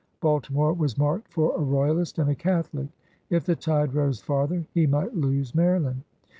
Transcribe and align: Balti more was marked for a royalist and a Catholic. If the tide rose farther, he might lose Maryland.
Balti 0.19 0.49
more 0.49 0.73
was 0.73 0.97
marked 0.97 1.31
for 1.31 1.55
a 1.55 1.59
royalist 1.61 2.17
and 2.17 2.27
a 2.27 2.33
Catholic. 2.33 2.87
If 3.29 3.45
the 3.45 3.55
tide 3.55 3.93
rose 3.93 4.19
farther, 4.19 4.65
he 4.73 4.87
might 4.87 5.15
lose 5.15 5.53
Maryland. 5.53 6.01